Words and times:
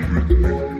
Be 0.00 0.34
with. 0.34 0.79